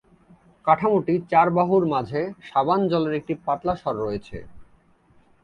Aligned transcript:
কাঠামোটি 0.67 1.13
চার 1.31 1.47
বাহুর 1.57 1.83
মাঝে 1.93 2.21
সাবান-জলের 2.49 3.13
একটি 3.19 3.33
পাতলা 3.45 3.73
সর 3.75 3.95
রয়েছে। 3.97 4.37